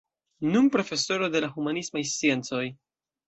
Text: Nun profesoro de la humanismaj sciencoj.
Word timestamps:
Nun 0.53 0.69
profesoro 0.75 1.27
de 1.35 1.43
la 1.45 1.51
humanismaj 1.57 2.05
sciencoj. 2.13 2.65